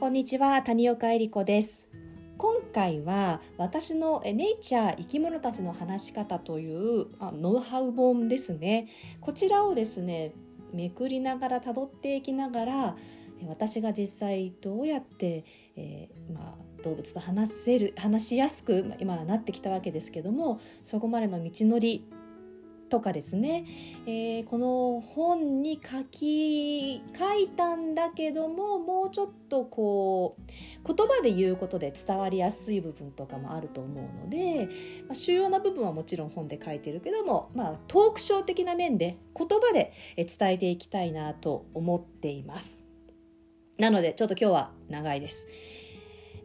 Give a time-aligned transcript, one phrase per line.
[0.00, 1.86] こんにちは谷岡恵理子です。
[2.38, 8.88] 今回は私のネイチャー生き物たちの話し方というノウハウ本ですね。
[9.20, 10.32] こちらをですね
[10.72, 12.96] めくりながら辿っていきながら
[13.46, 15.44] 私が実際どうやって、
[15.76, 22.06] えー、まあ、動物と話せる話しやすく今はなってきたわけですけどもそこまでの道のり
[22.90, 23.64] とかですね、
[24.04, 34.66] えー、この本に書き書いたんだけどももうちょっとこう言葉で言うことで伝わりやすい部分とかもあると思うので、
[35.06, 42.84] まあ、主要な部分はもちろん本で書いてるけども、まあ、トークショー的な面で言葉で伝えていきたいなと思っています。
[43.78, 45.48] なのでちょっと今日は長いです。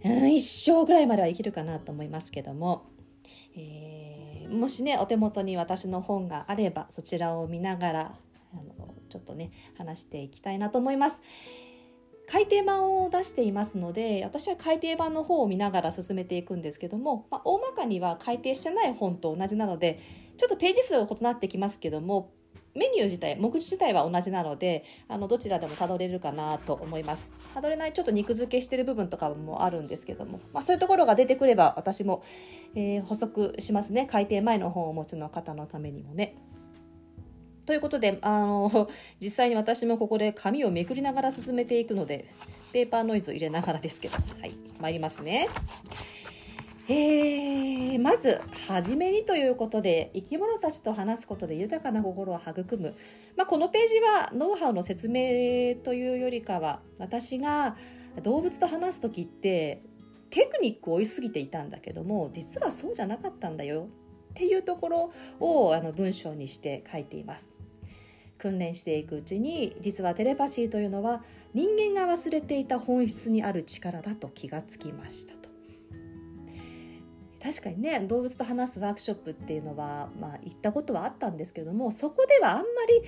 [0.05, 2.85] うん一生ぐらいまでは生きるかなと思いますけども、
[3.55, 3.94] えー
[4.49, 8.15] もしねお手元に私の本があればそちらを見ながら
[8.53, 11.21] あのちょっとね話していきたいなと思います。
[12.27, 19.99] 改訂版を出していますので私は改訂版の方を見ながら進めていくんですけども、まあ、大まかには改訂してない本と同じなので
[20.37, 22.33] ちょっとページ数は異なってきますけども
[22.75, 27.31] メニュー自体目次自体は同じなのであのどちらでもたどれるかなと思います。
[27.53, 32.23] たどれないちょっと肉付けしてる部分とかもあるんですけども、まあ、そういうところが出てくれば私も、
[32.75, 34.05] えー、補足しますね。
[34.05, 36.35] 改訂前の本をお持ちの方のためにもね。
[37.65, 42.25] ということであの 実際に私もここで紙をめくりながら進めていくので
[42.73, 44.17] ペーパーノイズを入れながらですけど。
[44.39, 44.51] はい。
[44.81, 45.47] 参りますね。
[46.87, 52.95] えー、まず初めにということで生き物たちと話すことで豊かな心を育む、
[53.35, 57.75] まあ、このページはノウハウの説明というよりかは私が
[58.21, 59.81] 動物と話す時って
[60.29, 63.87] テクニックを追いすぎていたんだけども実はそうじゃなかったんだよ。
[64.31, 67.55] っていうところをあの文章にして書いています。
[68.37, 75.44] 訓練していくうちに実はテレパシーというのは人間が忘れていた本質にある力だと気がつきました
[77.45, 83.03] 確かにね動物と話すワークショップっていうのは、まあ、行ったことはあったんですけどもそこではあんまり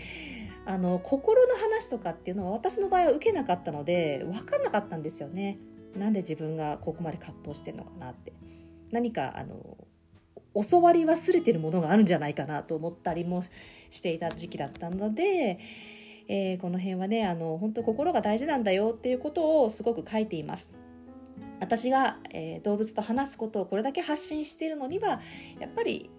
[0.68, 5.58] あの心の話とかっていうのは私の場合は受けなかったので分かんなかったんですよね。
[5.96, 8.32] なんで自分がここまで葛藤してるのかなって
[8.92, 9.78] 何かあの
[10.70, 13.42] 教わり忘れてるものがあるんじゃないかなと思ったりも
[13.90, 15.60] していた時期だったので、
[16.28, 20.72] えー、この辺はねあの本当心が大事なんだよっていうことをすごく書いています。
[21.60, 25.22] 私が、えー、動物と話すことをこれだけ発信しているのには
[25.60, 26.10] やっぱり、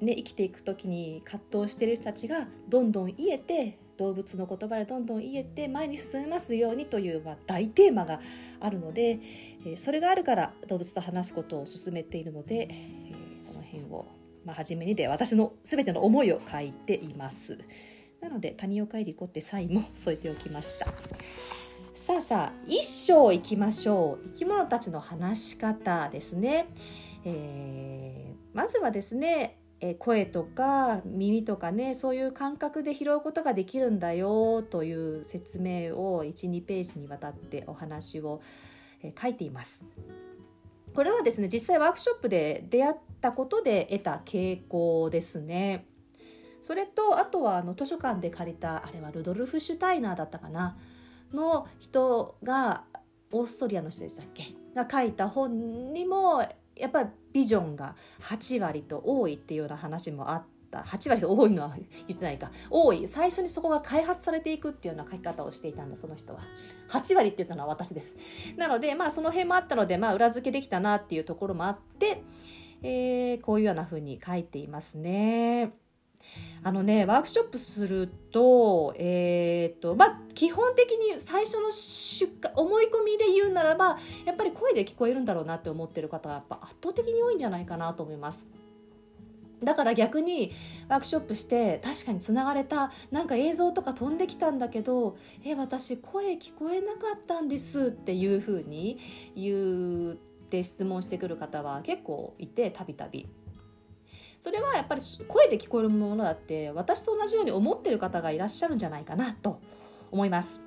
[0.00, 8.20] ね、生きていく時に葛藤している人たちがどんどん癒えて動物の言葉でどんどん癒えて前に進めますようにという、まあ、大テーマが
[8.58, 9.20] あるので、
[9.66, 14.06] えー、それがあるから動物と話すことを進めているので、えー、この辺を、
[14.44, 17.58] まあ、初めにで私の全ての思いを書いています。
[18.22, 20.86] なので谷岡恵理子ってサインも添えておきました。
[22.00, 26.68] さあさあ一章いきましょう生き物たちの話し方ですね、
[27.26, 29.58] えー、まずはですね
[29.98, 38.40] 声とか耳とかねそういう感覚で拾うことができるんだよという説明を12ページにわたってお話を
[39.20, 39.84] 書いています。
[40.94, 45.84] これはですね実際ワークショップで出会ったことで得た傾向ですね。
[46.62, 50.78] それとあとはあの図書館で借りたあれはルドルフ・シュタイナーだったかな
[51.32, 52.84] の人が
[53.32, 54.54] オーストリアの人でしたっけ？
[54.74, 56.42] が書いた本にも
[56.76, 60.80] やっぱりビジョンが8割と多いっていうような話もあった。
[60.80, 61.76] 8割と多いのは
[62.06, 62.50] 言ってないか。
[62.70, 63.06] 多い。
[63.08, 66.40] 最初にそこが開発されていくっていうような書き方をしていたんだその人は。
[66.90, 68.16] 8割って言ったのは私です。
[68.56, 72.22] なのでまあその辺もあったのでまあ裏付けできたなっていうところもあって、
[72.82, 75.72] えー、こういうような風に書いていますね。
[76.62, 88.46] あのねワークショップするとえー、っとまあ基本的に最初の出荷思い込みで言うならばやっぱり声で聞こえるんだろうなって思ってる方はやっぱ圧倒的に多いんじゃないかなと思います。
[89.62, 90.52] だから逆に
[90.88, 98.98] ワークショップして確かにつながれたなんか映像とか飛んできたんだけど「え私声聞こえなかったんです」っていうふうに
[99.36, 100.14] 言っ
[100.48, 103.28] て質問してくる方は結構いてたびたび。
[104.40, 109.60] それはやっぱり声で聞こえるものだって私と同じように思ってる方がいらっしゃるんじゃないかなと
[110.10, 110.62] 思います。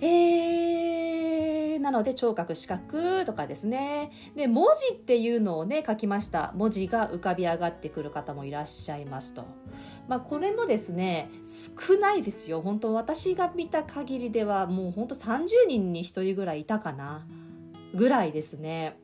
[0.00, 4.12] えー、なので聴覚視覚とかですね。
[4.36, 6.52] で文字っていうのをね書きました。
[6.54, 9.44] 文字が浮かび上がってくる方もいらっしゃいますと。
[10.06, 12.62] まあこれもですね少ないですよ。
[12.62, 17.26] 本当私が見た限りではもう本当30人に1人ぐらいいたかな
[17.94, 18.96] ぐらいですね。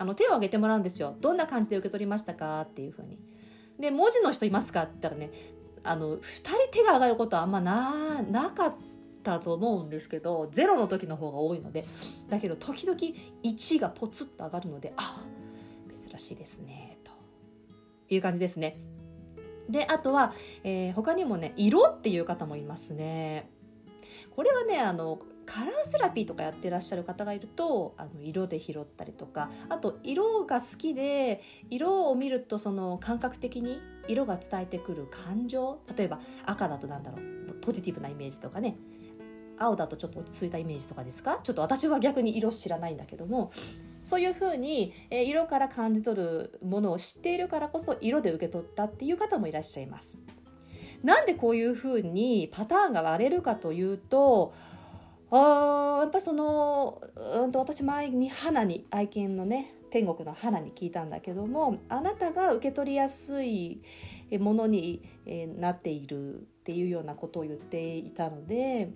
[0.00, 3.18] あの手を挙げてもらうんですよどんな感じで受け取りましたかっていうふうに
[3.78, 5.30] で文字の人いますかって言ったらね
[5.84, 8.74] あの2人手が上がることはあんまななかっ
[9.22, 11.84] たと思うんですけど0の時の方が多いので
[12.30, 12.98] だけど時々
[13.42, 15.22] 1がポツッと上がるのであ
[15.94, 17.12] 珍しいですねと
[18.08, 18.78] いう感じですね。
[19.68, 20.32] であとは、
[20.64, 23.50] えー、他にもね色っていう方もいますね。
[24.34, 25.18] これはねあの
[25.52, 38.76] カラーセラピーとかやってらっしゃる方がいるとあの色で拾ったりとかあと色が好きで色を見るとその感覚的に色が伝えてくる感情例えば赤だとなんだろうポジティブなイメージとかね
[39.58, 41.38] 青だとちょっと落ち着いたイメージとかですか？
[41.42, 43.50] ちょっと私は逆に色知らないんだけども
[43.98, 50.18] そういうふうに色から感じ取るものを知っているからこそ色で受け取ったっていう方もいらっしゃいます。
[51.02, 54.54] なんでこういうふうにパターンが割れるかというと
[55.30, 63.82] あやっぱそのうんと私前に花に愛犬のね天国の花に聞いたんだけどもあなたが受け取りやすい
[64.38, 65.02] ものに
[65.58, 68.90] なっているっていうようなことを言っていたので、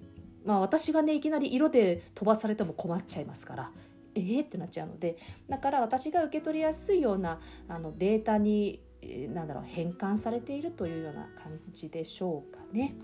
[0.45, 3.73] まあ、私がねいきなり色で飛ばされても困っちゃいますから
[4.17, 5.17] えー、ってなっちゃうので
[5.49, 8.81] だから私が受け取りやすいようなあのデータに
[9.33, 12.95] なんだろう変換されているというような感じでしょうかね。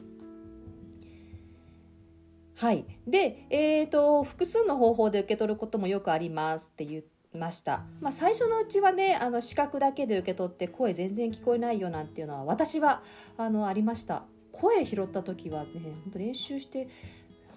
[2.60, 7.04] はい、で、えーと、複数の方法で受け取ることもよくありますって言い
[7.38, 13.02] ました、まあ、最初のうちはねあの視覚だけで受け取って声全然聞こえないよなんていうのは私は
[13.38, 14.24] あのありました。
[14.52, 15.70] 声拾った時はね
[16.04, 16.88] 本当練習して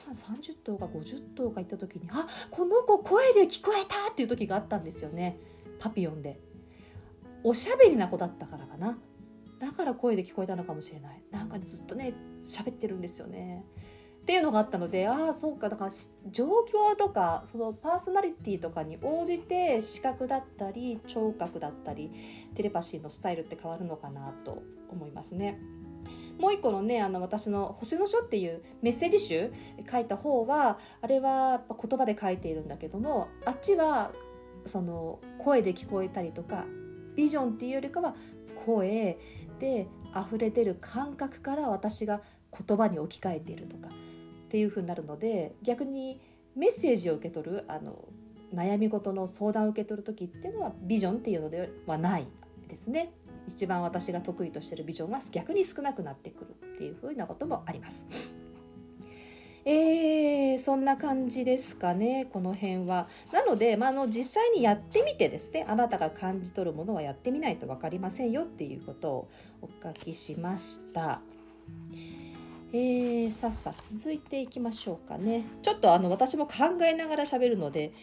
[0.09, 5.37] 30頭か50頭か行った時にあこの子声で聞こえたっていう時があったんですよね。
[5.79, 6.39] パピヨンで。
[7.43, 8.97] おしゃべりな子だったからかな。
[9.59, 11.21] だから声で聞こえたのかもしれない。
[11.29, 13.65] なんか、ね、ずっとね喋ってるんですよね。
[14.23, 15.91] っていうのがあったのでああそうかだから
[16.31, 22.09] 状況とかそのパーソナリティとかに応じて視覚だったり聴覚だったり
[22.55, 25.59] テレパシーのスタイルって変わるのかなと思いますね。
[26.39, 29.51] もう一個のねあの私の「星の書」っていうメッセージ集
[29.91, 34.11] 書いた方はあれは言葉で書いているんだけどもあっちは
[34.65, 36.65] その声で聞こえたりとか
[37.15, 38.15] ビジョンっていうよりかは
[38.65, 39.19] 声
[39.59, 42.21] で溢れ出る感覚から私が
[42.67, 43.89] 言葉に置き換えているとか
[44.53, 46.21] っていうふうになるので逆に
[46.55, 48.07] メッセージを受け取るあの
[48.53, 52.27] 悩み事の相談を受け取る時っていうのはビジョンっていうのではない
[52.67, 53.11] ですね。
[53.47, 58.05] 一番私が得意としてるビジョンは逆に少なくなってくるっていうふうなこともあります。
[59.65, 63.07] えー、そんな感じですかねこの辺は。
[63.31, 69.29] なので、まあ、の実際にやってみてですねあなたが感じ取るものはやってみないと分かりませんよっていうことを
[69.63, 71.21] お書きしました。
[72.75, 75.45] えー、さっさ続いていきましょうかね。
[75.61, 77.93] ちょっとあの私も考えながら喋るので、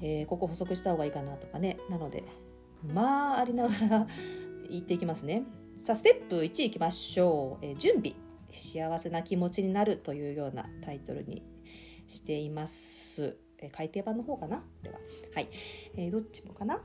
[0.00, 1.76] えー、ここ補足した方がいいかなとかね。
[1.90, 2.24] なので
[2.82, 4.06] まあありながら
[4.70, 5.42] 言っていきますね。
[5.76, 8.14] さあステップ1いきましょう、えー、準備。
[8.50, 11.42] 幸せな気持ちになるというようなタイトルに
[12.08, 14.62] しています、え、改訂版の方かな？
[14.82, 14.98] では。
[15.34, 15.48] はい、
[15.96, 16.80] え、どっちもかな？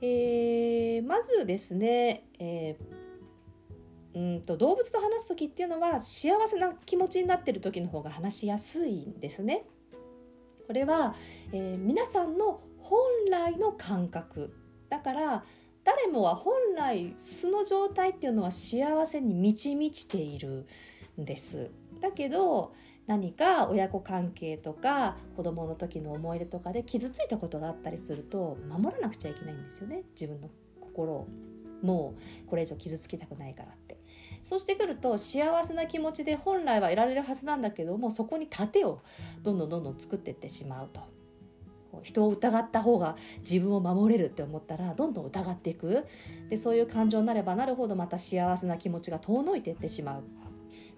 [0.00, 3.03] えー、まずですね、えー
[4.14, 9.64] うんと動物と話す時っていうのは幸せな気持ちになってる時の方が話しやすいんですね。
[10.66, 11.14] これは、
[11.52, 12.98] えー、皆さんの本
[13.30, 14.54] 来の感覚
[14.88, 15.44] だから
[15.82, 20.66] 誰もは本来素の状態っていうのは幸せに満ち満ちている
[21.20, 21.70] んです。
[22.00, 22.72] だけど
[23.06, 30.48] 何か親子関係とか子供の時の思い出とかで傷ついたことがあったりすると守らなくちゃいけないんですよね自分の
[30.80, 31.28] 心を。
[31.82, 32.14] も
[32.46, 33.98] うこれ以上傷つきたくないからって
[34.44, 39.00] そうしてくると幸せな気持ちで本来は得られるはずなんだけどもそこに盾を
[39.42, 41.00] どんどんどんどん作っていってしまうと。
[42.02, 43.16] 人を疑った方が
[43.48, 46.04] 自分を守れるって思ったらどんどん疑っていく
[46.50, 50.24] でそういう感情になればなるほどまた幸せな気持ちが遠のいていってしまうっ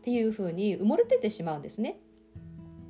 [0.02, 1.98] ていうふうに埋もれてってしまうんですね。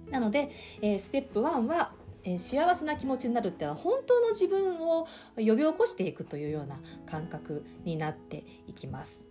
[0.08, 9.25] なので、えー、ステップ1はえ幸せな気持ちになるってのは本当の自分を呼び起こしていくというような感覚になっていきます。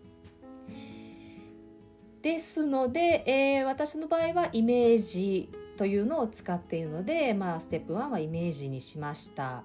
[2.25, 9.63] ですので、えー、私の場合はイメージというのを使っているので、まあ、ステップ1はイメージにしました。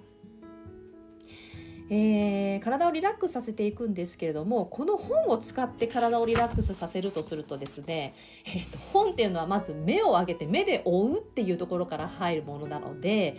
[1.88, 8.14] えー、体をリラックスさせていくんですけれどもこの本を使って体をリラックスさせるとするとですね、
[8.44, 13.38] えーと、本っていうのはまず目を上げて目で追うっていうところから入るものなので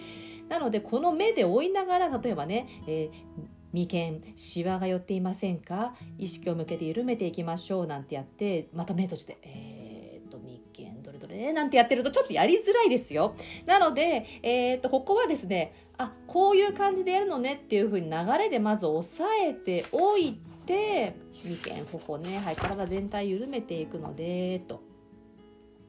[0.49, 5.95] なのでこの目で追いながら例えばね、えー眉間シワが寄っていませんか？
[6.17, 7.87] 意識を向けて緩めていきましょう。
[7.87, 11.53] なんてやってまた目閉じて、えー、っと眉間どれどれ？
[11.53, 13.35] なんてやってるとちょっとやりづらいですよ。
[13.65, 24.81] なので、えー、っとここはですねあこういう感じでやるのねっていう風に流れでまず押さえておいて眉間頬ね、はい、体全体緩めていくのでと。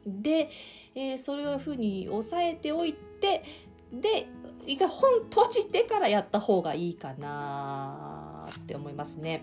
[0.06, 0.50] で、
[0.94, 3.44] えー、それをふうに押さえておいて
[3.92, 4.26] で
[4.66, 9.42] 一回本閉じてからやった方がいいかなって思いますね。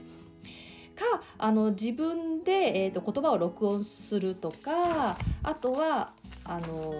[0.95, 2.51] かあの自分で、
[2.85, 6.11] えーと、言葉を録音するとかあとは
[6.43, 6.93] あの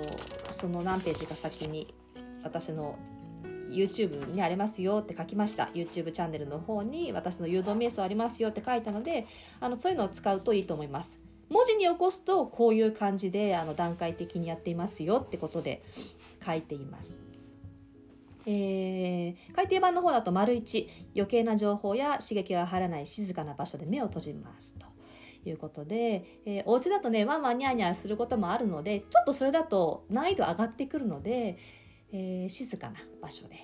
[0.52, 1.94] その何ページか先に
[2.44, 2.98] 私の
[3.70, 5.70] YouTube にありますよって書きました。
[5.74, 9.28] YouTube チャンネルの方に私の誘導瞑想ありますよって書いたので
[9.60, 11.20] あのそういうのを使うといいと思います。
[11.50, 15.84] 文字に起こすとこういう感じであの段階的にやっていますよってことで
[16.46, 17.29] 書いています。
[18.52, 24.88] えー、改訂版の方だと丸1余計な情報や刺激が入らない静かな場所で目を閉じますと
[25.48, 31.60] いうことで、えー、お家だとねワンワンニャーニャーすることもあるのでちょっとそれだと難易度上がってくるので、
[32.12, 33.58] えー、静かな場所で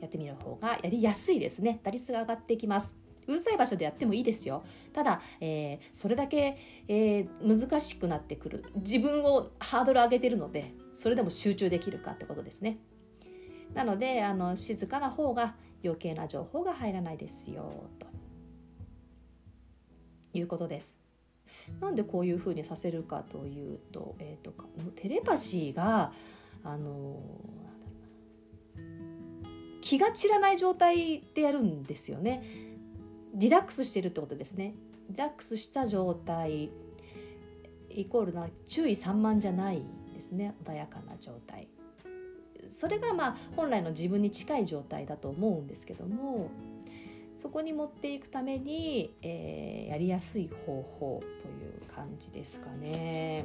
[0.00, 1.80] やってみる方がやりやすいですね。
[1.82, 2.94] 打率が上がってきます。
[3.26, 4.62] うるさい場所でやってもいいですよ。
[4.92, 8.64] ただ、えー、それだけ、えー、難しくなってくる。
[8.76, 12.78] 自分をハードル上げてるのでそれでも集中できるかってことですね。
[13.74, 15.54] なのであの静かな方が
[15.84, 18.06] 余計な情報が入らないですよと
[20.32, 20.96] いうことです。
[21.80, 24.52] なんでこういうふうにさせるかというと,、えーと、
[24.96, 26.12] テレパシーが
[26.62, 27.20] あの
[29.80, 32.42] 気が散らない状態でやるんですよね。
[33.34, 34.74] リラックスしてるってことですね。
[35.10, 36.70] リラックスした状態
[37.90, 41.68] イコールな注意散漫じゃないですね穏やかな状態
[42.70, 46.50] それがまあ本来の自分に近い状態だと思うんですけども
[47.34, 53.44] そこに持っていくために、えー、やりやすい方法という感じですかね。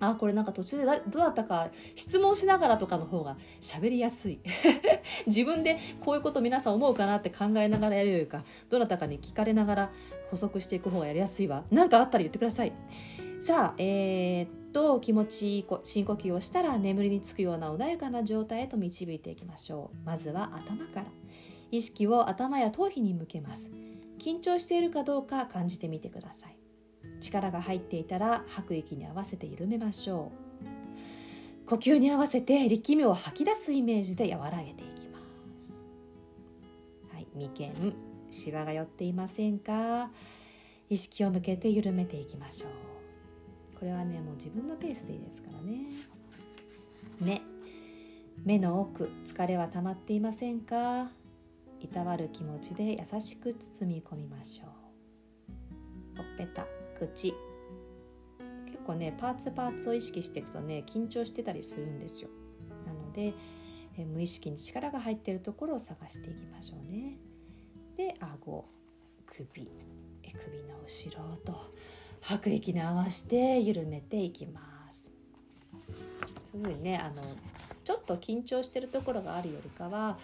[0.00, 4.40] あこれなんか途中でどうだったか質問しながらとかの方が喋りやすい。
[5.26, 9.92] 自分でこういうこと皆さん思うかなって考えながらやるよりかどなたかに聞かれながら
[10.30, 11.64] 補足していく方がやりやすいわ。
[11.70, 12.72] 何かあったら言ってください。
[13.40, 19.96] さあえー、っと気持ちいい深呼吸をしたら眠りにつくような穏やかな状態へと導いていきましょう。
[20.04, 21.06] まずは頭から。
[21.70, 23.70] 意識を頭や頭皮に向けます。
[24.18, 26.56] 緊張しているかどうか感じてみてください。
[27.20, 30.32] 力が入っていたら吐く息に合わせて緩めましょ
[31.66, 35.18] う呼吸に合わせて力みを吐き出すイメージで和らげていきま
[35.60, 35.72] す。
[37.12, 37.26] はい。
[37.34, 37.94] 眉間
[38.30, 40.10] シワが寄っていませんか？
[40.90, 42.93] 意識を向けて緩めていきましょう。
[43.84, 45.82] これはねもう自分のペースでいいですからね。
[47.20, 47.42] 目
[48.42, 51.10] 目の奥疲れは溜まっていませんか？
[51.80, 54.68] いたわる気持ちで優しく包み込みましょ
[56.16, 56.16] う。
[56.16, 56.66] ほっぺた
[56.98, 57.34] 口。
[58.64, 62.30] 結構ねパーツパーツを意識していくとね緊張してたりするんですよ。
[62.86, 63.34] なので
[63.98, 67.18] え無意識に力が入ってるところを探していきましょうね。
[67.98, 68.64] で顎。
[69.26, 69.68] 首。
[70.22, 71.52] え首の後ろと。
[72.24, 75.12] 吐く息に合わせて緩めていきます
[75.76, 75.82] こ
[76.54, 77.22] ういうふうにねあの
[77.84, 80.18] ちょっと緊張してるところがあるよりかは、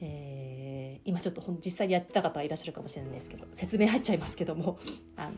[0.00, 4.78] えー、今ちょっと実際にやってた方はいらっしゃるかもしれないですけど説明入っちゃいますけども
[5.16, 5.32] あの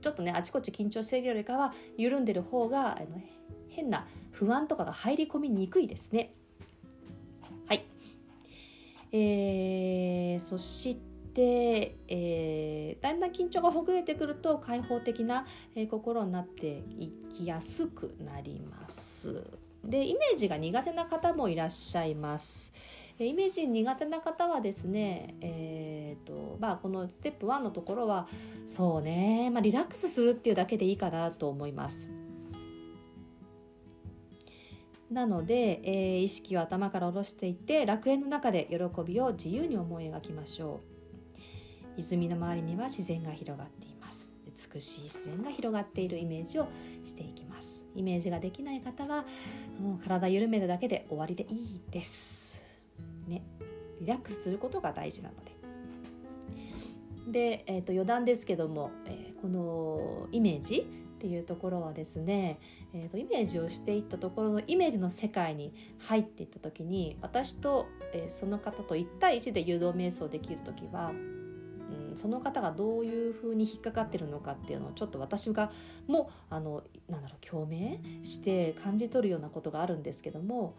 [0.00, 3.22] ちょっとねあちこち緊張してるよりかは緩んでる方があの
[3.68, 6.34] 変な不安とかが入り込みにくいですね。
[7.66, 7.84] はい、
[9.12, 19.42] えー、そしてで、えー、だんだん緊張がほぐれてくると開放的な、えー、心になっていきやすくなります。
[19.84, 22.72] でイメージが苦手な方もいらっしゃいます。
[23.18, 28.26] イメージ苦手な方はですね、えーとまあ、このステップ1のところは
[28.66, 32.10] そうね、まあ、リラックスするっていうだけでいいかなと思います。
[35.10, 40.93] なので、えー、意識を頭から下ろしていって楽園の中で喜びを自由に思い描きましょう。
[41.96, 44.32] 泉の周りには自然が広がっています。
[44.46, 46.68] 美しい自然が広がっているイメージを
[47.04, 47.84] していきます。
[47.94, 49.24] イメージができない方は
[49.80, 52.60] もう体緩めただけで終わりでいいです。
[53.26, 53.42] ね。
[54.00, 55.54] リラックスすることが大事なので。
[57.26, 60.86] で、えーと、余談ですけども、えー、このイメージ
[61.16, 62.60] っていうところはですね、
[62.92, 71.12] えーと、イメージをしていったところのイメージの世界に入っていった時に私と、えー、その方と1対1で誘導瞑想できる時は
[72.16, 75.70] その方がどういうふうに引っかかってるのかっていうのをちょっと私が
[76.06, 80.76] もあのなんだろう共鳴して感じ取るようなことがあるんですけども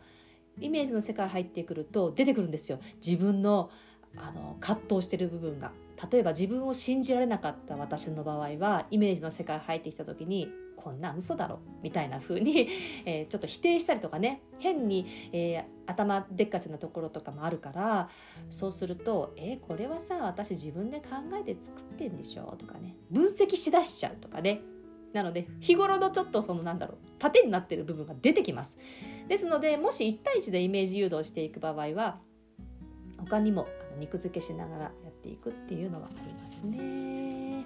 [0.59, 2.79] イメージの世界入ってくると出てくるんですよ。
[3.05, 3.69] 自分の
[4.17, 5.71] あの葛藤してる部分が。
[6.11, 10.49] 例えば自分を信じられなかった私の場合はイメージの世界入ってきた時に
[10.85, 12.69] こんな嘘だろみたいな風に、
[13.05, 14.43] えー、ちょっと否定したりとかね。
[14.59, 18.09] 変に、えー、頭でっかちなところとかもあるから
[18.49, 22.95] そうすると「えー、これはさ私自分で考えて作ってんでしょ」とかね。
[23.09, 24.61] 分析しだしちゃうとかね。
[25.11, 28.77] なので日頃のちょっとそのなんだろう縦になってる部分が出てきます。
[29.27, 32.19] ですのでもし1対1でイメージ誘導していく場合は
[33.17, 37.65] 他にも肉付けしながらやっていくっていうのはありますね。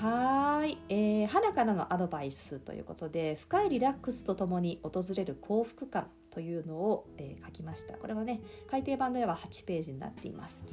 [0.00, 7.96] はい、えー、花からのアドバイスということで深いリラックスとともに訪れる幸福感というのを、えー、書きました。
[7.96, 10.64] これはね改訂版では8ページになっています。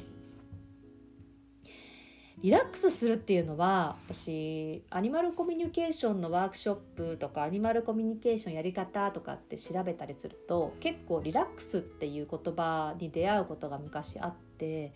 [2.42, 14.94] リラックスするっていうのは私アニマルコミュニケーションのワークショップとかアニマルコミュニケーションやり方とかって調べたりすると結構リラックスっていう言葉に出会うことが昔あって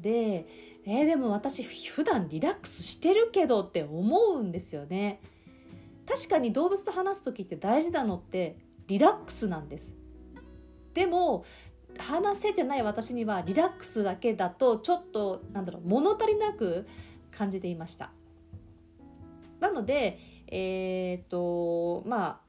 [0.00, 0.46] で、
[0.84, 5.20] えー、でも私普段リラックスしてるけどって思うんですよね。
[6.06, 9.92] 確かに動物と話す時って大事なのってリラックスなんです。
[10.94, 11.44] でも
[11.98, 16.86] 話せてない私にはリラックスだけだとちょっとなんだろう物足りなく
[17.30, 18.10] 感じていました
[19.60, 22.48] なのでえっ、とまあ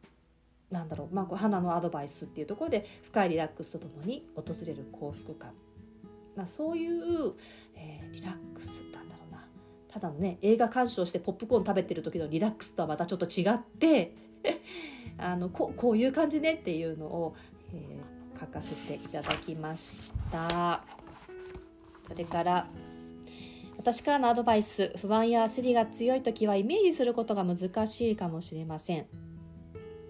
[0.71, 5.51] なんだろう、まあ、花のアドバイスっていうところで深いリラックスとともに訪れる幸福感、
[6.35, 7.33] まあ、そういう、
[7.75, 9.47] えー、リラックスなんだろうな。
[9.87, 14.15] ただのね映画鑑賞してポップコーン食べてる時のリラックスとはまたちょっと違って
[15.17, 17.35] あのここういう感じねっていうのを、
[17.73, 20.83] えー書かせていただきました。
[22.07, 22.67] それから
[23.77, 24.93] 私からのアドバイス。
[24.97, 29.07] 不安や焦りが強い時はイメージすることが難しいかもしれません。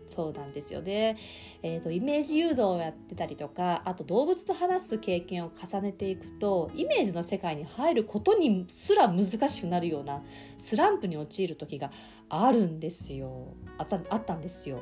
[0.10, 0.82] そうなんですよ。
[0.82, 1.18] ね、
[1.62, 10.24] えーと、イメージ誘導をやってたりとかあと動物と話す経験を重ねていくとイメージの世界に入ることにすら難しくなるような
[10.58, 11.92] スランプに陥る時が
[12.28, 13.54] あるんですよ。
[13.78, 14.82] あったあったんですよ。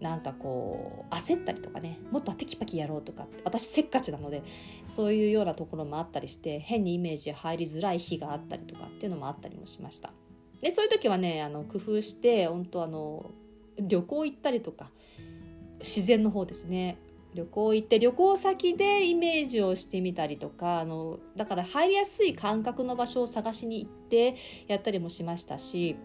[0.00, 4.42] なんかこう焦ったりとかねもっとテキパキやろうとか私せっかちなので
[4.86, 10.12] そういうようなところもあったりして変にイメージ入りづらい日があったりとかっていうのもあったりもしました。
[10.62, 13.30] でそういう時はねあの工夫して本当あの
[13.80, 14.90] 旅行行ったりとか
[15.80, 16.98] 自然の方ですね。
[17.34, 24.34] 旅行行って旅行先でイメージをしてみたりとかあのだから入りやすい感覚の場所を探しに行って
[24.66, 25.96] やったりもしましたし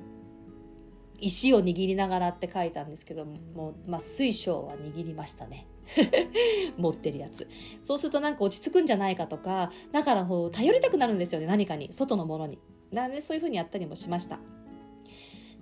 [1.19, 5.67] 石を握りながらって書いたんですけども、まあ、水晶は握りましたね。
[6.77, 7.47] 持ってるやつ。
[7.81, 11.93] そうするとなんか落ち着くんじゃないかとかだからこう頼りたくなるんですよね何かに。
[11.93, 12.59] 外のものに。
[12.91, 14.39] なのでそういうふうにやったりもしました。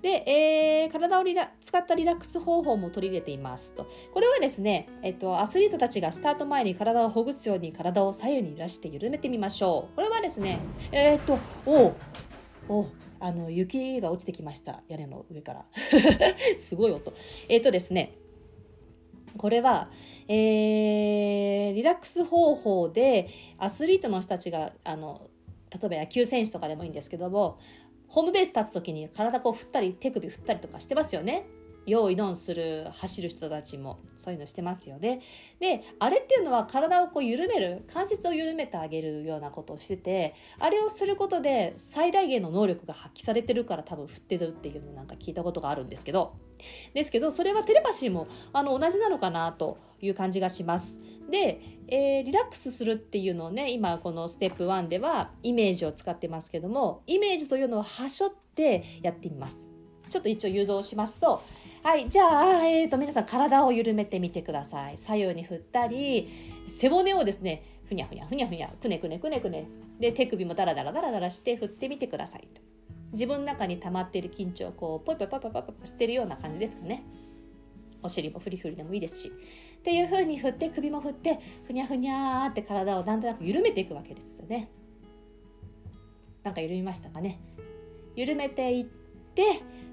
[0.03, 3.87] で、えー、体をリラ使ったリラックス方法も取り入れていますと。
[4.13, 9.95] これはですね、えっと、アスリートたちがスタート前に体をほぐすように体を左右に揺らして緩めてみましょう。
[9.95, 10.59] これはですね、
[10.91, 11.95] えー、っと、お
[12.67, 12.87] お
[13.21, 15.65] あの雪が落ちてきました屋根の上から
[16.57, 17.13] すごい音
[17.47, 18.17] えっ、とですね
[19.37, 19.89] これは、
[20.27, 25.21] えー、リラックス方法でアスリートの人たちがあの
[25.71, 27.59] 例えば野球選手とかでもいいんですけども
[28.13, 31.47] ホームベース立つ時に体こう振ったり手首振ったりとかしてますよね。
[31.85, 35.21] 用意ドンする走る人たちもそういうのしてますよね。
[35.59, 46.35] であれっていうのは体をこう緩める関節を緩めてあげるようなことをしててあれをすることで最大限の能力が発揮されてるから多分振ってるっていうのなんか聞いたことがあるんですけど
[46.93, 51.01] ですけどそれはテレパシーもあの同じなのかなという感じがします。
[51.29, 59.71] で、えー、リラックスするっていうのをね今このステップ1ではイメージを使ってますけどもイメージというのをはしょってやってみます。
[60.09, 61.41] ちょっと一応誘導しますと
[61.83, 64.97] はい、じゃあ、えーと、皆さん体を緩めてみてください。
[64.97, 66.29] 左右に振ったり、
[66.65, 69.67] 背骨をですね、ふにゃふにゃふにゃふにゃ、くねくねくねくね。
[69.99, 72.47] で、手首もダラダラダラダラして振ってみてください。
[73.11, 77.03] 自分の中に溜まっている緊張をこう、ポイポイポイポイポイポイ捨てるような感じですかね。
[78.01, 79.27] お尻もフリフリでもいいですし。
[79.27, 84.69] っていう風に振って、首も振って、ふにゃふにゃーって体をだんだん緩めていくわけですよね。
[86.43, 87.41] なんか緩みましたかね。
[88.15, 88.85] 緩めていっ
[89.35, 89.43] て、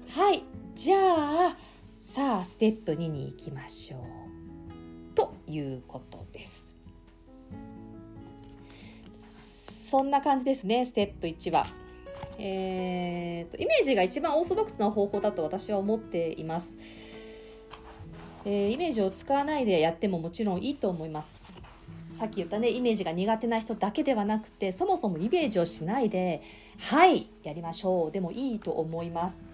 [0.07, 0.97] はい、じゃ
[1.49, 1.57] あ、
[2.03, 5.13] さあステップ2に行きましょう。
[5.13, 6.75] ということです。
[9.13, 11.67] そんな感じですねステップ1は。
[12.39, 16.77] えーと、イメージが一番オーソドックスな方法だと私は思っています、
[18.45, 21.53] えー、イメージを使わないでやってももちろんいいと思います。
[22.15, 26.41] さっき言ったねイメージが苦手な人だけではなくてそもそもイメージをしないで
[26.79, 28.11] はいやりましょう。
[28.11, 29.45] でもいいと思います。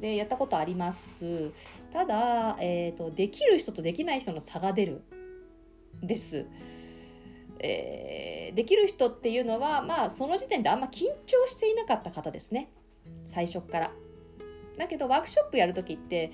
[0.00, 1.50] でやったことあります。
[1.92, 5.02] ただ、えーと、できる人とできない人の差が出る
[6.02, 6.46] です、
[7.58, 12.70] えー、できる人っていうのはまあその時点であんま緊張していなかった方ですね。
[13.24, 13.92] 最初から。
[14.76, 16.32] だけどワークショップやる時って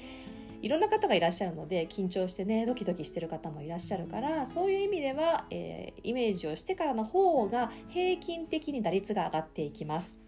[0.62, 10.21] いろんな方がいらっしゃるので緊張してねドキドキしてる方もいらっしゃるからそういう意味では、えー、イメージをしてからの方が平均的に打率が上がっていきます。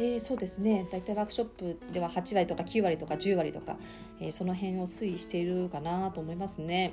[0.00, 3.76] えー、そうですね大体ワークショップでは8割とか9割とか10割とか、
[4.20, 6.92] えー、その辺を推移しているかなと思いますね。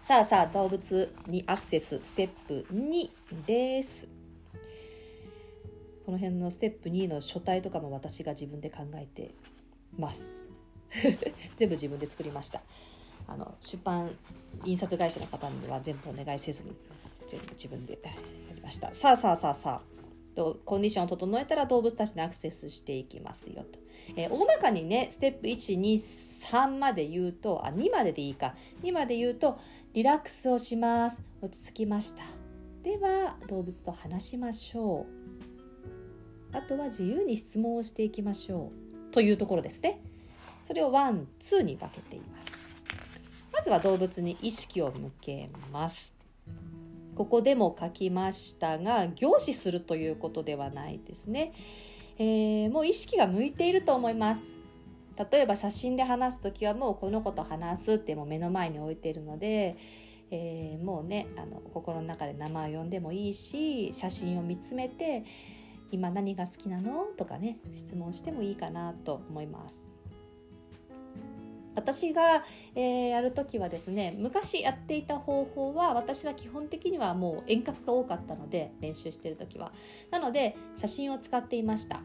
[0.00, 3.10] さあさあ動物にアクセスステップ2
[3.46, 4.06] です。
[6.04, 9.34] この辺のステップ2の書体とかも私が自分で考えて
[9.98, 10.44] ます。
[11.56, 12.62] 全部自分で作りました。
[13.26, 14.16] あの出版
[14.64, 16.76] 印刷会社の方には全部お願いせずに
[17.26, 18.10] 全部自分でや
[18.54, 18.94] りました。
[18.94, 19.95] さあさあさあさあ。
[20.36, 23.80] とコンディションを整えたら動物たちにアクセスしていきますよと。
[24.14, 28.54] えー、大まかにね、ステップ1、2、3まで言うと、あ、2まででいいか。
[28.82, 29.58] 2まで言うと、
[29.94, 31.20] リラックスをします。
[31.40, 32.22] 落ち着きました。
[32.82, 35.06] では、動物と話しましょ
[36.52, 36.56] う。
[36.56, 38.70] あとは自由に質問をしていきましょ
[39.10, 39.12] う。
[39.12, 40.00] というところですね。
[40.64, 42.52] それを one、two に分けています。
[43.52, 46.15] まずは動物に意識を向けます。
[47.16, 51.52] ここでも書きましたが凝視するということではないですね、
[52.18, 54.58] えー、もう意識が向いていると思います。
[55.30, 59.78] 例えば写真で話す時はもうこの子と話すってもう目の前に置いているので、
[60.30, 65.24] えー、もうねあの心の中で名前を呼んでもいいし写真を見つめて
[65.90, 67.04] 今何が好きなの？
[67.16, 69.95] とかね質問してもいいかなと思います。
[71.76, 72.42] 私が、
[72.74, 79.70] えー、やる時はですね昔やっていた方法は私は基本的にはもう遠隔が多かったので練習してる時は。
[80.10, 82.00] なので写真を使っていました。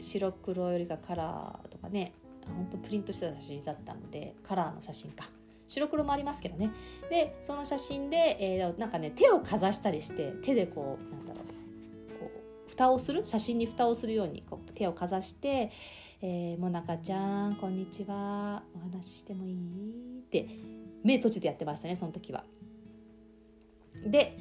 [0.00, 2.12] 白黒よりがカラーとかね
[2.46, 5.24] 本当プリントした写真だったのでカラーの写真か。
[5.66, 6.70] 白黒もありますけどね。
[7.10, 11.44] でその写真で、えー、なんかね手をかざしたりして手でこうなんだろう
[12.20, 12.30] こ
[12.66, 13.24] う蓋をする？
[13.24, 15.70] 写真に蓋をするようにこう手をかざして
[16.20, 20.48] えー、もなかちゃんこんにちはお話ししてもいい?」って
[21.04, 22.44] 目閉じてやってましたねその時は。
[24.04, 24.36] で、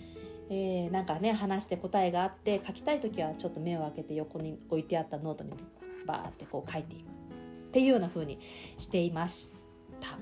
[0.49, 5.51] えー、なんかね話して答えがあって書きたい時はちょっと目を開けて横に置いてあったノートに
[6.05, 8.39] バーってこう書いていくっていうような風に
[8.77, 9.51] していまし
[9.99, 10.17] た。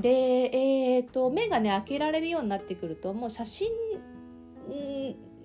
[0.00, 0.08] で、
[0.52, 3.70] えーと、と目がね開けられるようになってくるともう写真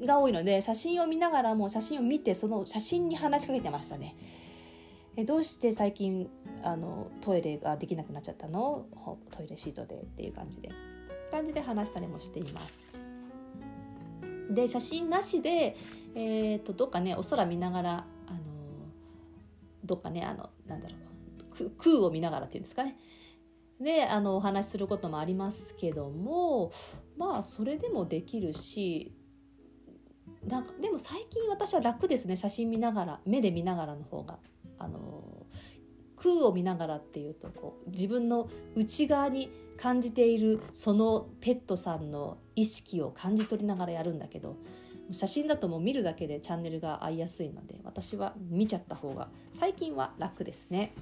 [0.05, 4.15] が多いので写真を見ながらも写真を見てその写真に話しかけてましたね。
[5.17, 6.29] えどうして最近
[6.63, 8.85] あのトイレができなくなっちゃったの？
[9.29, 10.69] トイレシートでっていう感じで
[11.31, 12.81] 感じで話したりもしています。
[14.49, 15.77] で写真なしで、
[16.15, 18.39] えーと、どっかねお空見ながら、あの
[19.85, 20.95] どっかねあのなんだろ
[21.65, 22.97] う空を見ながらっていうんですかね
[23.79, 26.71] であのお話しすることもありますけども
[27.17, 29.13] まあそれでもできるし
[30.47, 34.39] なんかでも最近私は楽ですね写真見ながら目で見ながらの方が。
[34.79, 35.45] あの
[36.17, 44.55] 空を見ながらっていうとこう自分の内側に感じているそのペットさんの意識を感じ取りながらやるんだけど
[45.11, 50.93] 写真だともう見るだけでチャンネルが合いやすいので私は見ちゃった方が最近は楽ですね。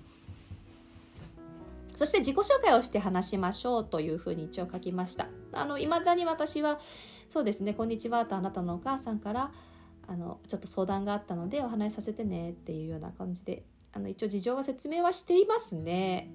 [1.96, 5.28] そして自己紹介をして話しましょうというふうに一応書きました。
[5.52, 6.80] あの未だに私は
[7.30, 9.52] そうですね、こんにちはとあなたのお母さんから
[10.08, 13.64] あのちょっと相談があったのでお話しさせてねっていうような感じで
[13.94, 16.32] あの一応事情は説明はしていますね。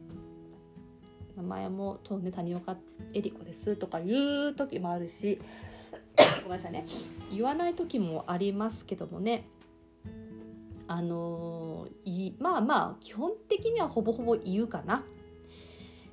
[1.37, 2.77] 名前もとね谷岡
[3.13, 5.41] 恵里子ですとか言う時もあるし
[6.45, 6.87] ごめんなさいね
[7.33, 9.49] 言わない時もありますけどもね
[10.87, 15.05] あのいまあまあ基本的にはほぼほぼ言うかな。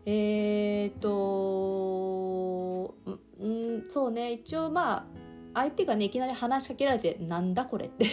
[0.06, 2.96] えっ、ー、と
[3.40, 5.06] うんそうね一応まあ
[5.54, 8.06] 相手がねいきなり話しかけられてなんだこれって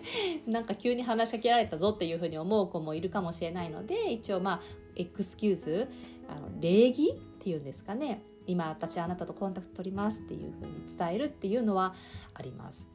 [0.46, 4.60] なんか急に話しかけられたぞっていうふうに思う子もいるかもしれないので一応まあ
[4.94, 5.88] エクスキューズ
[6.28, 11.94] あの礼儀っていうんですかね今私あなたとコンタクト取りますっていうふうに伝えるっていうのは
[12.34, 12.88] あります。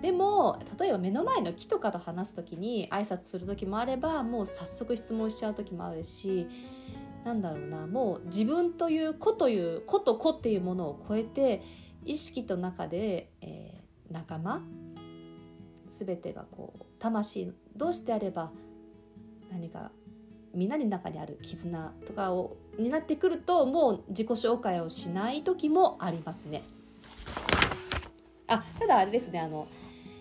[0.00, 6.48] でも例えば目の前の木とかと話す時に挨拶する時もあればもう早速質問しちゃう時もあるし
[7.24, 11.62] なんだろうなもう自分という子という子と子っていうものを超えて
[12.04, 14.62] 意識と中で、えー、仲間
[15.88, 18.50] 全てがこう魂どうしてあれば
[19.50, 19.90] 何か
[20.54, 26.62] みんなに中にある絆とかをになってくるともう自己紹介をしない時もありますね。
[28.46, 29.66] あただあれですねあの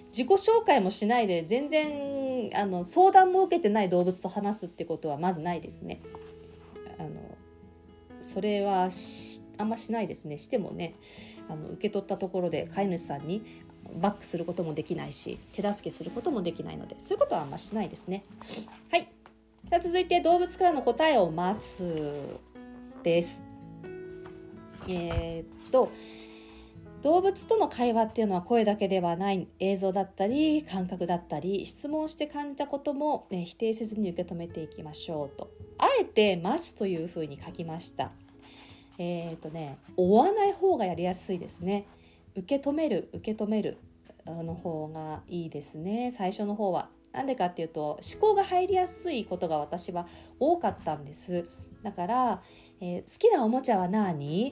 [0.08, 6.02] 自己紹介もしないで全然あの相談も受けてない動物と話すってことはまずないですね。
[8.24, 8.90] それは
[9.58, 10.96] あんましないですねしてもね
[11.50, 13.44] あの受け取ったところで飼い主さんに
[14.00, 18.24] バックすることもできないし手助けすることもできないのでそういうことはあんましないですね。
[18.90, 19.10] はい
[19.70, 22.40] さあ続いて動物からの答えを待つ
[23.04, 23.42] です。
[24.90, 25.90] えー、っと
[27.02, 35.52] 動物との会話っていうのは声だけではない映像だったり感覚だったり質問して感じたことも、ね、否定せずに受け止めていきましょうと
[35.84, 38.12] あえて「待つ」というふうに書きました。
[38.98, 41.86] えっ、ー、とね追わない方がやりやすいですね。
[42.36, 43.78] 受け止める受け止める
[44.26, 46.12] の方がいいですね。
[46.12, 46.90] 最初の方は。
[47.12, 50.08] なんでかっていうと思考が入りやすいことが私は
[50.40, 51.48] 多かったんです。
[51.84, 52.42] だから、
[52.82, 54.52] えー、好きなおもちゃは何？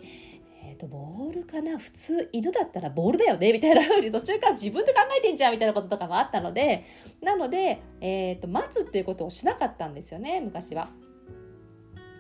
[0.63, 1.80] えーと、ボールかな？
[1.80, 3.52] 普通犬だったらボールだよね？
[3.52, 6.86] みたいな風に途中から自分で考えてんじゃんみたいなこととかもあったので。
[7.22, 10.89] なので、えーと、待つっていうことをしなかったんですよね昔は。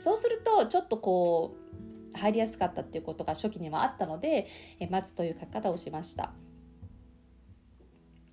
[0.01, 1.55] そうするとちょっとこ
[2.13, 4.47] う入りやすかったっていうことが初期にはあったので、
[4.79, 6.33] え待つという書き方をしました。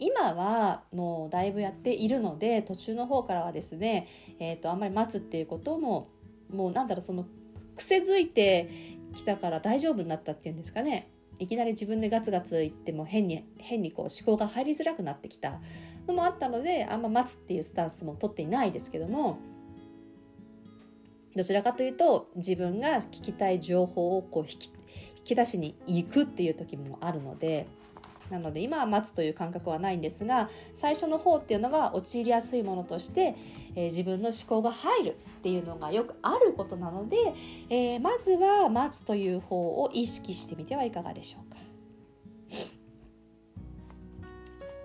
[0.00, 4.06] 今はもうだいぶやっているので途中の方からはですね、
[4.38, 6.08] えーと、あんまり待つっていうことも
[6.50, 7.26] もうなんだろうその
[7.76, 15.60] 癖づいて来たから大丈夫になったっていうんですかねいきなり自分でガツガツ言っても変に変にこう思考が入りづらくなってきた
[16.06, 19.38] のもあったのであんま待つっていうスタンスも取っていないですけども
[21.36, 24.70] どちらかというと自分が聞きたい情報をこう引き
[25.18, 27.66] 引き出しに行くっていう時もあるので
[28.30, 33.36] なので今は待つという感覚はないんですが最初の方っていうのは陥りやすいものとして、
[33.74, 37.16] えー、自分の思考が入るっていうのがよくあることなので、
[37.70, 41.47] えー、まずは待つという方を意識してみてはいかがでしょうか。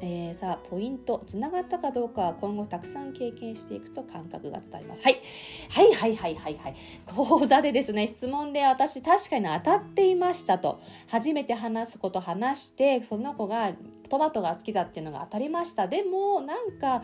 [0.05, 5.21] えー、さあポイントつながったかどうかは今後たくさん経験していくと感覚が伝わります、はい、
[5.69, 6.75] はいはいはいはいはい。
[7.05, 10.81] 講座でですね質問で私確かに当たっていましたと。
[11.07, 13.71] 初めて話すこと話してその子が
[14.09, 15.87] トマトが好きだっていうのが当たりました。
[15.87, 17.03] でもなんか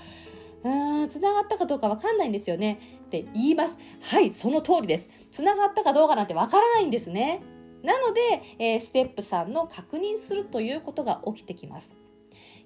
[0.66, 3.00] うんつながったかどうかわかんないんですよね。
[3.06, 3.78] って言います。
[4.02, 5.10] はいその通りです。
[5.32, 7.42] つながったかどうかなんてわからないんですね。
[7.82, 8.22] なので、
[8.60, 11.96] えー、ステップ3の確認するということが起きてきます。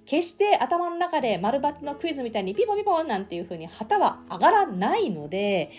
[0.06, 5.72] 決して頭の中で丸抜のクイズみたいにピポピポなんていう風に旗は上がらないので、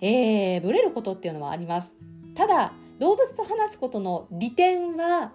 [0.00, 1.96] えー、ブレることっていうのはあります。
[2.34, 5.32] ただ、動物と話すことの利点は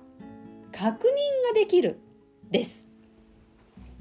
[0.71, 1.99] 確認ができる
[2.49, 2.87] です。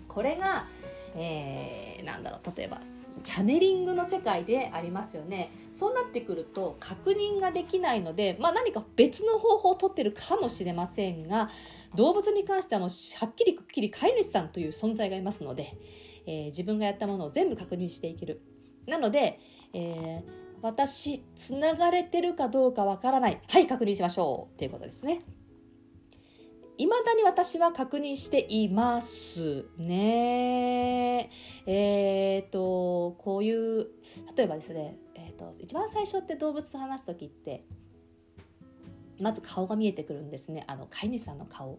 [0.09, 0.67] これが、
[1.15, 2.81] えー、なんだろう、例えば
[3.23, 11.51] チャネリングの世界でありますよねそうなってくると確認ができないので、まあ、何か別の方法をとってるかもしれませんが
[11.95, 15.69] 動物に関してはもうはっきりくっきり飼い主さんという存在がいますので、
[16.27, 18.43] えー、自分がやったものを全部確認していける。
[18.87, 19.41] なので、
[19.73, 20.31] えー、
[20.63, 23.41] 私つながれてるかどうかわからない。
[23.49, 24.55] はい確認しましょう。
[24.55, 25.23] っていうことですね。
[26.79, 31.31] いまだに私は確認していますね。
[31.67, 33.87] えっ、ー、と、こういう、
[34.37, 37.65] 例えばですね、えっ、ー、と、一番最初って動物と話す時って、
[39.21, 40.65] まず顔が見えてくるんですね。
[40.67, 41.79] あの、飼い主さんの顔。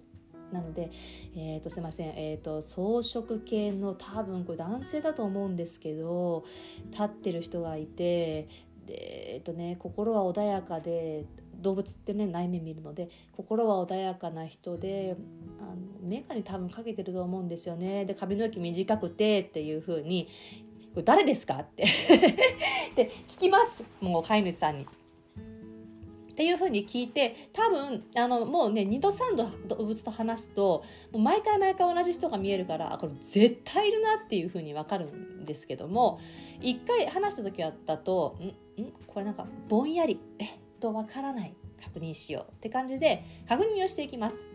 [0.51, 0.91] なので、
[1.35, 2.13] え、ー、と、すいません。
[2.15, 6.45] えっ、と、草食系の多分これ男性だと思うんですけど、
[6.91, 8.47] 立ってる人がいて、
[8.85, 11.25] で、えっ、とね、心は穏やかで、
[11.61, 15.15] 動物ってね内面見るので心は穏やかな人で
[15.59, 15.75] あの
[16.07, 20.27] 眼鏡多分かけてると思うんですよねで髪の毛短くてっていう風に
[20.93, 21.85] 「これ誰ですか?」って
[22.95, 24.87] で聞きますもう飼い主さんに。
[26.37, 36.19] っていうふうに聞いて多分あのもうね2度3度動物と話すともう毎回毎回同じ人が見えるからこれ絶対いるなっていうふうに分かるんですけども
[36.61, 38.37] 一回話した時だと
[38.77, 44.45] 「んんこれなんかぼんやりえっとわからない確認しようって感じで確認をしていきます。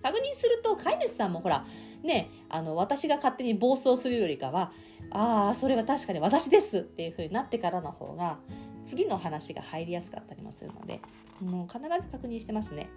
[0.00, 1.66] 確認すると飼い主さんもほら
[2.04, 4.70] ねあの私が勝手に暴走するよりかは
[5.10, 8.38] ああそれは確かに私ですっていう風になってからの方が
[8.84, 11.00] 次の話が入りやすかったりもするので
[11.40, 12.88] もう必ず確認してますね。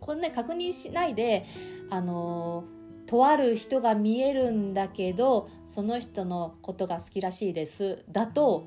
[0.00, 1.44] これね確認しないで
[1.90, 2.64] あの
[3.06, 8.66] とある人が見えるんだけどその人のことが好きらしいですだと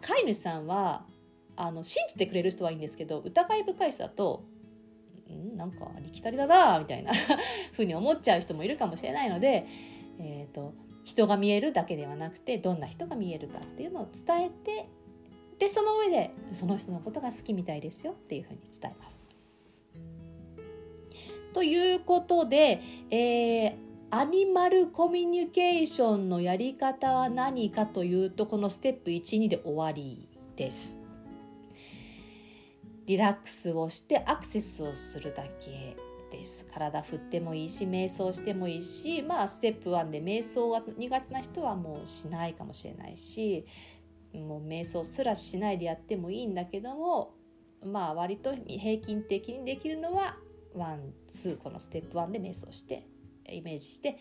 [0.00, 1.04] 飼い主さんは
[1.56, 4.44] あの信じてくれる人はいいんですけど疑い深い人だと
[5.32, 7.12] んなんかありきたりだなみたいな
[7.72, 9.66] ふうに思っちゃう人もいるかもしれないので、
[10.18, 10.72] えーと、
[11.08, 14.86] 人が見えるだけではなくてどんな人が見えるかっていうのを伝えて
[15.58, 19.24] でその上でその人のことが好きみたいですよっていうふうに伝えます。
[21.54, 23.74] ということで、えー、
[24.10, 30.98] アニマルコミュニケーションのやり方は何かというとこのステップ12で終わりです。
[33.06, 35.87] リラックスをしてアクセスをするだけ
[36.48, 36.66] です。
[36.66, 43.66] 体振ってもいいし瞑想してもいいしまあステップ1で瞑想が苦手な人はもうしないかもしれないし
[44.32, 47.34] もう瞑想すらしないでやってもいいんだけども
[47.84, 50.36] まあ割と平均的にできるのは
[50.74, 53.06] ワンツーこのステップ1で瞑想して
[53.50, 54.18] イメージして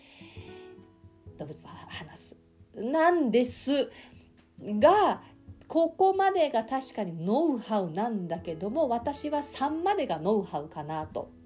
[1.37, 2.37] 動物と話す。
[2.75, 3.91] なんです。
[4.61, 5.21] が
[5.67, 11.37] ここまでが確かにノウハウなんだけども私は3までがノウハウかなと。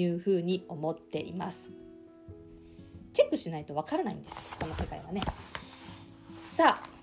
[0.00, 1.70] いうふうに思っています。
[3.12, 4.50] チェックしないとわからないんです。
[4.60, 5.20] この世界はね。
[6.28, 6.98] さあ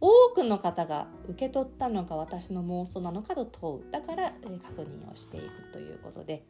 [0.00, 3.90] 多くの方が受け取ったのか私の妄想なのかと問う。
[3.90, 6.44] だから、え確認をしていくということで。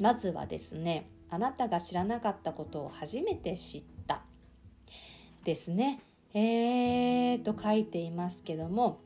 [0.00, 4.22] まずはですねあなたが知らなかったことを初めて知った
[5.44, 6.00] ですね。
[6.34, 9.00] えーと書いていますけども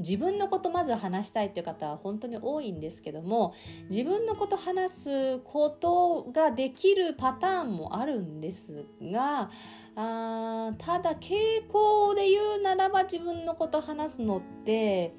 [0.00, 3.54] 自分のことまず話したいという方は本当に多いんですけども
[3.88, 9.50] 自分のこと話すことができるパターンもあるんですが
[9.96, 15.14] あただ傾向で言うならば自分のこと話すのって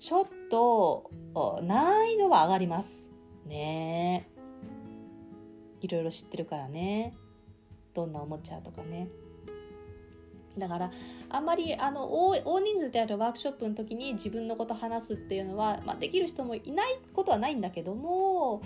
[0.00, 1.10] ちょっと
[1.62, 3.10] 難易度は上がります
[3.46, 4.28] ね。
[5.80, 7.16] いろいろ知ってるからね。
[7.94, 9.08] どんなおもちゃとかね。
[10.58, 10.90] だから
[11.28, 18.62] あんまりあの大人数であるワークショップの時に自分のこと話すっていうのは、まあ、できる人もいないことはないんだけども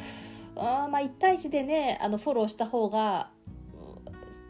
[0.56, 3.30] あまあ1対1でねあのフォローした方が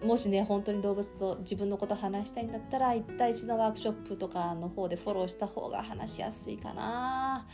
[0.03, 7.47] もしね本当に動物と自分のこと話したいんだったら1対1のワークショップとかの方でフォローした方が話しやすいかな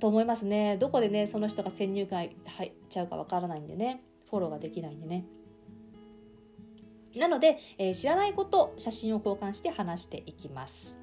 [0.00, 0.76] と思いますね。
[0.76, 5.24] どこでねその人が先入観入っちゃうかわからないんでねフォローができないんでね。
[7.18, 10.98] なので、えー、知らないこと写真を交換して話していきます。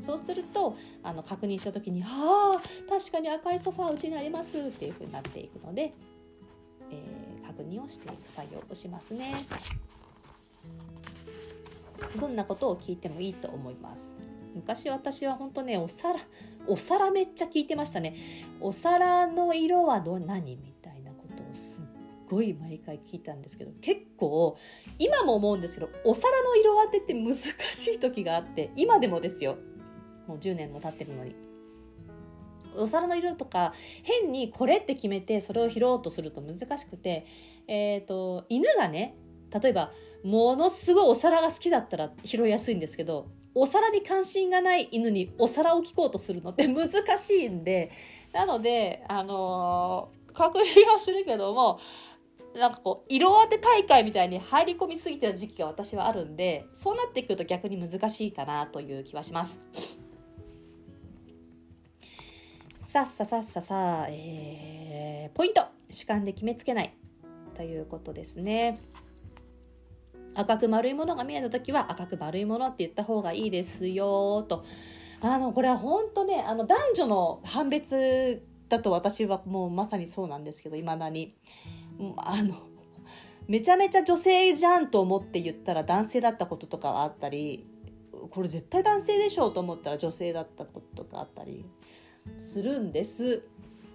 [0.00, 5.92] そうするとあの確認した時に「ああ確かに赤いソファーうちにあります」っていうふうになっていくので、
[6.92, 9.34] えー、確認をしていく作業をしますね。
[12.20, 14.14] どんなことを聞いてもいいと思います？
[14.54, 16.20] 昔私は本当ねお皿
[16.68, 18.14] お皿めっちゃ聞いてましたね。
[18.60, 20.56] お皿の色はど何？
[20.56, 21.80] みたいなことをす
[22.28, 24.56] ごい毎回聞いたんですけど結構
[24.98, 27.48] 今も思うんですけどお皿の色当てって難し
[27.88, 29.56] い時があって今でもですよ。
[30.26, 31.34] もう10年も経ってるのに。
[32.76, 37.26] お皿の色とか変にこれって決めてそれを拾おうとすると難しくて、
[37.66, 39.16] えーと、犬がね
[39.50, 39.90] 例えば
[40.22, 47.90] ものすごいお皿が好きだったら拾いやすいんですけどお皿に関心がない犬にお皿を聞こうとするのって 難しいんで
[48.32, 51.80] なのであのー、確認はするけども
[52.54, 59.60] なんかこう色当て大会みたいに入り込みすぎてた時期が私はあるんでそうなってくると逆に難しいかなという気はします。
[62.82, 66.94] さっささっささ、えー、ポイント主観で決めつけない
[67.54, 68.80] ということですね。
[70.34, 74.64] 赤く丸いものが見えた時は赤く丸いものって言った方がいいですよと。
[75.20, 81.34] あのこれは本当ねあの男女の判別だと私はもうまさにそうなんですけどいまだに。
[82.16, 82.54] あの
[83.46, 87.66] めちゃめちゃ女性じゃんと思って言ったら男性だったこととかはあったり
[88.30, 91.64] これ絶対男性でしょうと思ったら女性だったこととかあったり
[92.38, 93.42] するんです。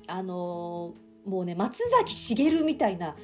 [0.07, 0.93] あの
[1.25, 3.15] もうね松崎しげるみたいな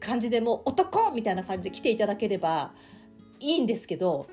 [0.00, 2.72] 感じでもう男みたいな感じで来ていただければ
[3.40, 4.26] いいんですけど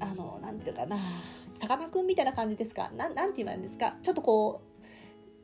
[0.00, 0.98] あのなんていうかな
[1.48, 2.90] さかなクンみたいな感じですか？
[2.94, 3.96] ななんて言えばいいんですか？
[4.02, 4.67] ちょっとこう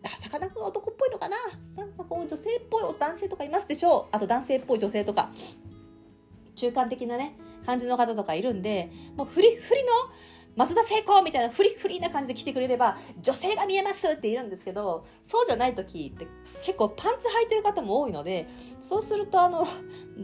[0.08, 1.36] さかなクン男っぽいのかな？
[1.76, 4.16] なんかこう女性っぽい男性とかいますでしょう。
[4.16, 5.30] あと男性っぽい女性とか。
[6.56, 7.34] 中間的なね
[7.66, 9.90] 感じの方とかいるんでもうフリフリの
[10.54, 16.28] 松田聖子みたいなフリフリな感じで来てくれれば女性が見えますって言うんですけどそうじゃない時って
[16.64, 18.46] 結構パンツ履いてる方も多いので
[18.80, 19.66] そうするとあの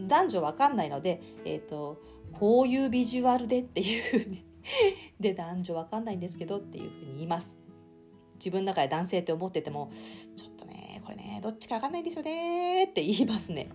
[0.06, 2.00] 男女わかんないので、えっ、ー、と
[2.38, 4.46] こういうビジュアルでっていうふうに。
[5.18, 7.56] で男女わかんないんですけどっていうふうに言います。
[8.40, 9.92] 自分の中で男性って思ってても
[10.36, 13.70] ちょっとねこれねどっちか分かんないですよねって言いますね。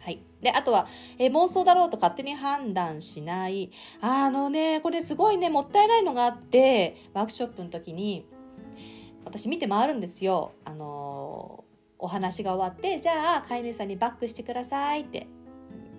[0.00, 0.22] はい。
[0.40, 3.70] で、あとは、え妄想だろうと勝手に判断しない。
[4.00, 8.24] あのね、これすごいね、もったいないのがあって、ワークショップの時に、
[9.26, 10.52] 私見て回るんですよ。
[10.64, 11.64] あの
[11.98, 15.26] お話が終わって、じゃあ、飼い主さんにバックしてくださいって、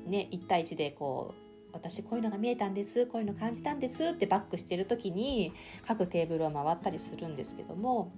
[0.08, 1.41] ね、1対1でこう、
[1.74, 5.54] 私こういうのが見えたんですこういうの感じたんですってバックしてる時に
[5.86, 8.14] 各テーブルを回ったりするんですけども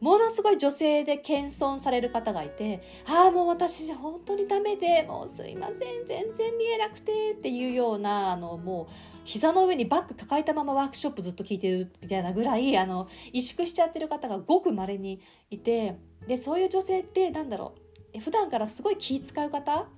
[0.00, 8.86] ものすごい女性で謙遜される方がいて「ああもう私本当にダメでもうすいません全然見えなくて」っていうようなあのもう
[9.24, 17.74] 膝の上にバッグ抱えたままワークショップずっと聞いてるみたいなぐらいあの萎縮しちゃってる方がごく稀にいてでそういう女性ってなんだろ
[18.14, 19.88] う普段からすごい気使う方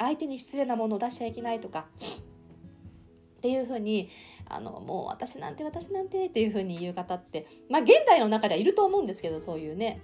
[0.00, 1.86] 相手に失礼なものを出しちゃいけないとか
[3.38, 4.10] っていうふうに
[4.48, 10.02] あのもう私なんて私なんてっていうふうに言う方ってまあ現代の中ではいると思うんですけどそういうね。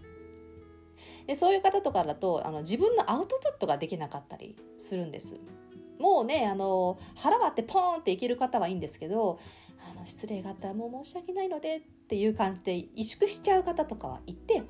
[1.27, 5.37] でそういう方とかだとあの自分のアウトプットができなかったりするんです。
[5.99, 9.39] もうねあの腹割ってポーンっていける方はいいんですけど
[9.91, 14.63] あの失礼があったらもう申し訳ないのでっていう感じで萎縮しちゃう方とかはいて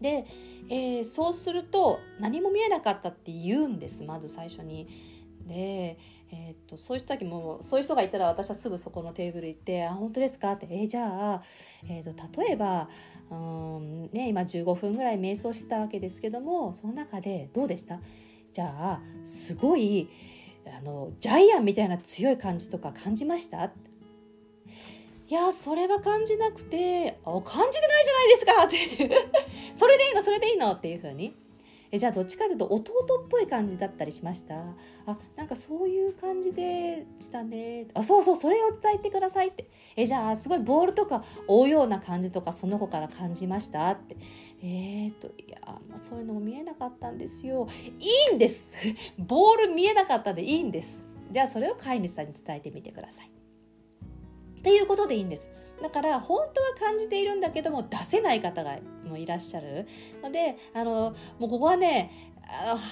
[0.00, 0.26] で、
[0.68, 4.88] えー、そうすると何も見えなかったって言うんですまず最初に。
[5.46, 5.96] で、
[6.32, 11.42] えー、っとそういう時もそういう人がいたら私はすぐそこのテーブル行って「あ本当ですか?」って「えー、じゃあ、
[11.88, 12.88] えー、と例えば
[13.30, 18.00] うんね今15分ぐらい瞑想したわけですけどもその中でどうでした？
[18.52, 20.08] じゃあすごい
[20.66, 23.70] あのジャイアンみたいな強い感じとか感じました？
[25.28, 29.26] いやそれは感じなくて「感じてないじゃないですか」って。
[29.74, 31.34] それでいいのそれでいいのっていうふうに。
[31.92, 32.92] えじゃあどっちかというと弟
[33.24, 34.56] っぽい感じだったりしました？
[35.06, 39.68] あなんかそういう感じでしたねあそうそうそれを伝えてくださいって。
[39.96, 44.16] えじゃあすごいボールとか追うような感じとかその子から感じましたって。
[44.62, 45.58] えー、っといや、
[45.88, 47.68] まあ、そういうのも見えなかったんですよ。
[48.00, 48.76] いいんです！
[49.18, 51.04] ボール見えなかったでいいんです。
[51.30, 53.30] じゃあそれを飼い主さんに伝えてみてください。
[54.66, 55.48] っていうことでいいんです。
[55.80, 59.86] だから本当は感じているんだけども出せない方がもいらっしゃる。
[60.24, 62.32] のであのもうここはね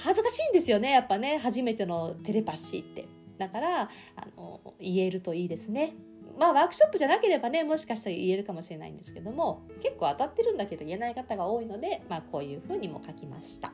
[0.05, 0.91] 恥ずかしいんですよね。
[0.91, 3.09] やっぱね初めてのテレパシーって。
[3.37, 3.89] だからあ
[4.37, 5.95] の言えるといいですね。
[6.39, 13.73] まあワークショップじゃなければねもしかしたら言えるかもしれないんですけども結構当たってるんだけど言えない方が多いので、まあ、こういうふうにも書きました。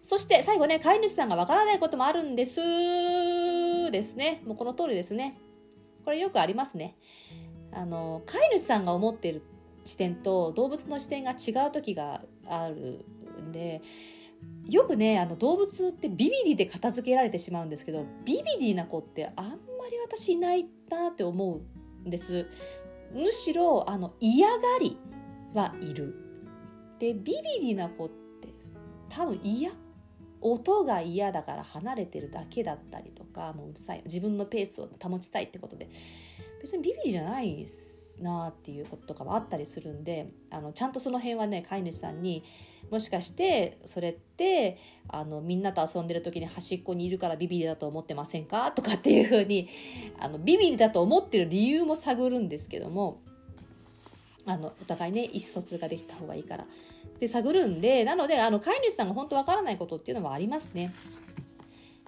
[0.00, 2.62] そして最後ね飼い主さんがわからないこともあるんです
[3.90, 4.40] ですね。
[4.46, 5.36] もうこの通りですね。
[6.06, 6.96] これよくありますね。
[7.72, 9.42] あの飼い主さんが思っている
[9.84, 13.04] 視点と動物の視点が違う時がある
[13.42, 13.82] んで
[14.66, 19.52] よくねあの動物ってビビリで片付けられてしまうんですけどビビリな子ってあんま
[19.90, 21.60] り私いないなって思
[22.04, 22.46] うんです。
[23.12, 24.96] むしろあの嫌がり
[25.54, 26.14] はいる。
[27.00, 28.48] でビビリな子って
[29.08, 29.72] 多分嫌
[30.40, 35.88] 音が嫌だから離れてるだけだったりとかもううるさい自分のペースを保ちたいってことで。
[36.60, 37.64] 別にビビりじゃない
[38.20, 42.44] なっていうこととかもあったりするんであのちゃんとその辺はね飼い主さんに
[42.90, 48.72] もしかしてそれってあのみんなと遊んでる時に端っこにいるからビビりだと思ってませんか？
[48.72, 49.68] とかっていうふうに
[50.18, 53.20] あのビビりだと思ってる理由も探るんですけども
[54.46, 56.66] あのお互いね意思疎通ができた方がいいから。
[57.18, 60.92] で探るんで、なので、あの、飼い主さんが本当わからないことっていうのもありますね。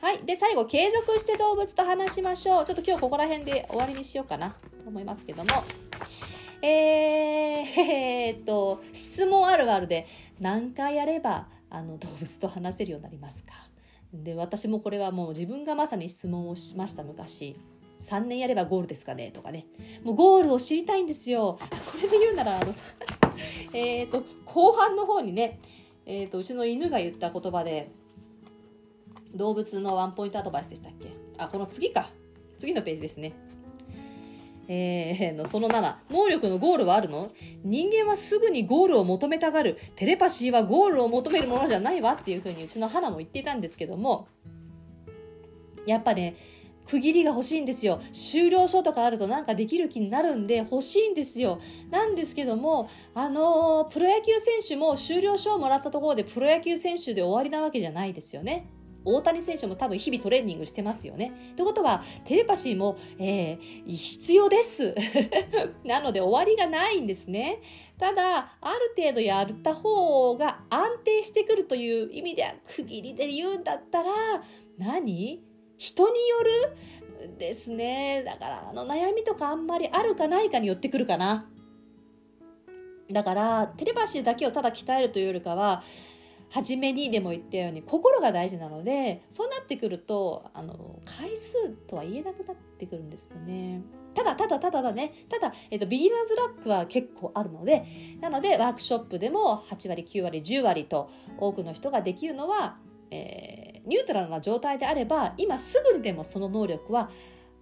[0.01, 0.19] はい。
[0.25, 2.65] で、最後、継続して動物と話しましょう。
[2.65, 4.51] ちょっと今日ここら辺で終わりにしようかな
[4.85, 5.51] と思いますけども。
[6.63, 10.07] えー、えー、っと、質問あるあるで、
[10.41, 13.53] 何回やれば、あの、動物と話せるようになりますか？
[14.13, 17.57] で、私もこれはもう自分がまさに質問をしました、昔。
[18.01, 19.31] 3年やればゴールですかね？
[19.33, 19.67] とかね。
[20.05, 21.59] もうゴールを知りたいんですよ。
[21.61, 21.67] こ
[22.01, 22.73] れで言うなら、あの、
[23.73, 25.61] えっと、後半の方にね、
[26.07, 27.91] えっ、ー、と、うちの犬が言った言葉で、
[29.35, 31.11] 動物のワンポイントアドバイスでしたっけ？
[31.37, 32.11] あ、この次か。
[32.57, 33.35] 次のページですね。
[34.71, 37.31] えー、のその7、能力のゴールはあるの？
[37.63, 39.79] 人間はすぐにゴールを求めたがる。
[39.97, 44.29] テレパシーはゴールを求めるものじゃないわっていうふうにうちの花も言っていたんですけども、
[45.87, 46.37] やっぱね、
[46.89, 48.01] 区切りが欲しいんですよ。
[48.13, 51.61] 終了書とかあるとなんかできる気になるんで欲しいんですよ。
[51.91, 58.71] なんですけども、あのー、プロ野球選手も終了書をもらったところでプロ野球選手で終わりなわけじゃないですよね。
[59.05, 61.33] 大谷選手も多分日々トレーニングしてますよね。
[61.53, 64.95] ってことは、テレパシーも、えー、必要です。
[65.85, 67.61] なので終わりがないんですね。
[67.99, 74.11] ただ、ある程度やった方が安定してくるという意味では区切りで言うんだったら、
[74.77, 75.48] 何？
[75.79, 77.39] 人による？
[77.39, 78.23] ですね。
[78.25, 81.49] だから、あの、悩みとかあんまりあるかないかによってくるかな。
[83.11, 85.83] だから、テレパシーだけをただ鍛えるというよりかは、
[86.51, 93.83] 初めにでも言ったように心が大事なのでそうなってくるとあの回数とは言えなくなってくるんですよね。
[94.15, 97.85] ただただただだねただ、えっと、ビギナーズラックは結構あるので
[98.21, 102.79] なのでワークショップでも8割9割10割と多くの人ができるのは、
[103.11, 103.48] えー
[103.89, 107.11] ニュートラルな状態であれば今すぐにでもその能力は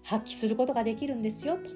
[0.03, 1.71] 発揮することができるんですよと。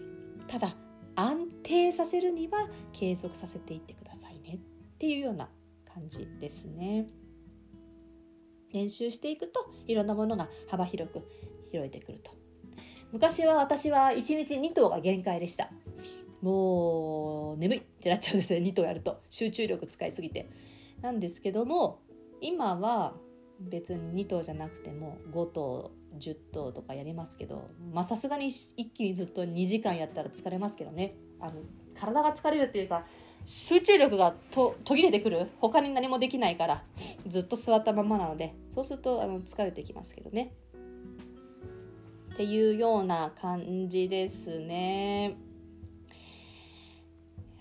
[0.46, 0.76] ただ
[1.16, 4.56] 安定させるには継続させていってくださいね。
[4.56, 4.58] っ
[4.98, 5.48] ていうような
[5.92, 7.06] 感じですね。
[8.72, 11.22] 練習していくといろんなものが幅広く
[11.70, 12.32] 広いてくると。
[13.12, 15.70] 昔は私は1日2頭が限界でした。
[16.40, 18.60] もう眠いってなっちゃうんですね。
[18.60, 19.20] 2頭やると。
[19.28, 20.48] 集中力使いすぎて。
[21.00, 22.00] なんですけども
[22.40, 23.14] 今は
[23.60, 31.14] 別に2頭じゃなくても5頭10頭とかやりますけどまあさすがに一気にずっと2時間やったら疲れますけどね。
[31.38, 31.52] あの
[31.94, 33.04] 体が疲れるっていうか
[33.46, 35.48] 集中力がと途切れてくる。
[35.60, 36.84] 他に何もできないから
[37.26, 40.54] ずっと座ったままなのでそうするとあの疲れてきますけどね。
[42.32, 45.36] っていうような感じですね。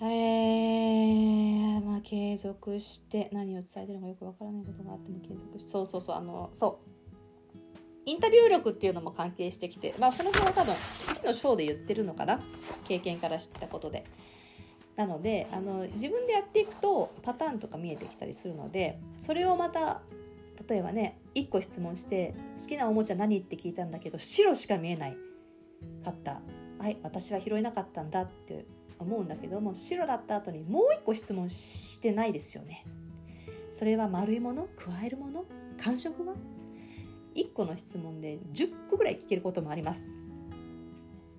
[0.01, 6.89] えー、まあ継続して何を伝えてるのかよくわからないことがあっても継続してそうそうそうあのそう
[8.05, 10.75] インタビュー力っていうのも関係してきてまあこの辺は多分
[11.05, 12.39] 次の章で言ってるのかな？
[12.87, 14.03] 経験から知ったことで。
[14.95, 20.01] なのであの自分でやっていくとパターンとか見えてきたりするのでそれをまた
[20.67, 25.15] 例えばね1個質問して「好きなおもちゃ何?」って聞いたんだけど白しか見えない
[26.03, 26.41] かった
[26.79, 28.65] 「はい私は拾えなかったんだ」って
[28.99, 32.85] 思うんだけども白だった後にもう1個質問してないですよね。
[33.71, 34.67] それは丸いもの？
[34.75, 35.45] 加えるもの？
[35.81, 36.33] 感触は
[37.35, 40.05] ？1個の質問で10個ぐらい聞けることもあります。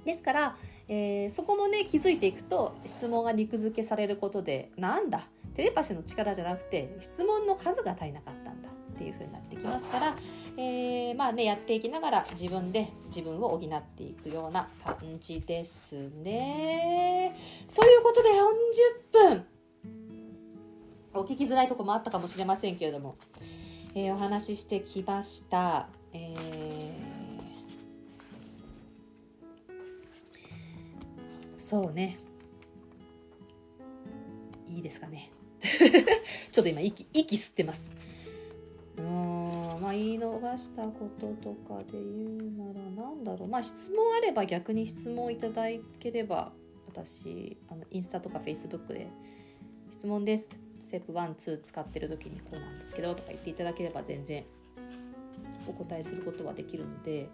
[0.04, 0.56] ですから、
[0.88, 5.20] えー、そこもね気づいていくと質問が肉付けされることでなんだ？
[5.54, 10.16] テレパシーの力じゃなくて質問の数が足りなかったんだっていう風になってきますから、
[10.62, 17.34] えー、まあねやっていきながら自分で自分を補っていくような感じですね。
[17.74, 18.28] ということで
[19.22, 19.46] 40分。
[21.14, 23.16] お聞きづらいとこもあったかもしれませんけれども、
[23.94, 25.88] えー、お話ししてきました。
[26.12, 27.10] えー
[31.70, 32.18] そうね。
[34.68, 35.30] いいですかね。
[36.50, 37.92] ちょっと今息息吸ってます。
[39.00, 43.48] うんまあ言い逃したこととかで言うなら何だろう。
[43.48, 45.64] まあ質問あれば逆に質問いただ
[45.98, 46.52] ければ
[46.86, 49.08] 私あのインスタとかフェイスブックで
[49.92, 50.48] 「質問です」
[50.80, 54.44] ステップ12使ってる時にこうなんですけどとか言っていただければ全然
[55.68, 57.28] お答えすることはできるので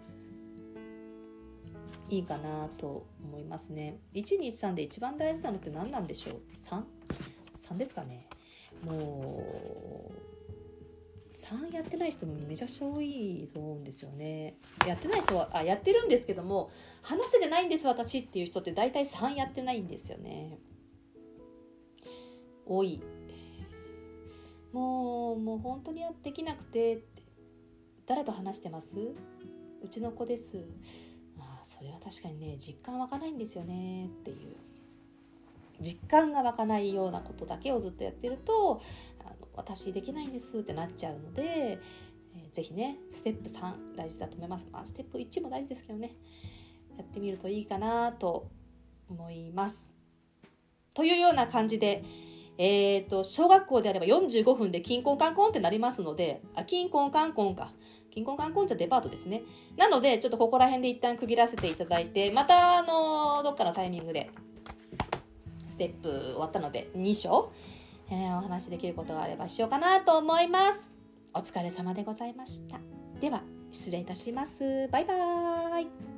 [2.09, 3.99] いいかなと思いますね。
[4.13, 8.27] 123で一番大事なのって何なんでしょう？3?3 ですかね。
[8.85, 9.41] も
[10.09, 10.36] う
[11.37, 14.55] 3やってない人もめちゃくちゃ多いと思うんですよね。
[14.87, 16.71] やってない人はあやってるんですけども
[17.03, 20.57] 話せてないんです私っていう人って大体3やってないんですよね。
[22.65, 22.99] 多い。
[24.73, 27.03] もうもう本当にできなくて
[28.07, 28.97] 誰と話してます？
[28.99, 30.65] うちの子です。
[31.39, 34.55] あそれは確かにね実感湧かないんですよねっていう。
[35.79, 38.81] 実感が湧かないようなことだけをずっとやってると
[39.57, 44.67] 私できないんですってなっちゃうので、えー、ぜひねステップ3大事だと思います。
[44.71, 46.15] まあステップ1も大事ですけどね。
[46.97, 48.47] やってみるといいかなと
[49.09, 49.93] 思います。
[50.95, 52.03] というような感じで
[52.59, 57.71] えーと、小学校であれば45分でキンコンカンコンってなりますのであキンコンカンコンか。
[58.17, 59.43] キンコンカンコンじゃデパートですね。
[59.75, 64.31] なので、ちょっとここら辺で一旦区切らせていただいて、また、あの、どっかのタイミングで、
[65.67, 67.51] ステップ終わったので、2章、
[68.09, 70.89] えー、お話できることがあればしようかなと思います。
[71.33, 72.79] お疲れ様でございました。
[73.19, 73.41] では、
[73.71, 74.87] 失礼いたします。
[74.91, 76.16] バイバーイ。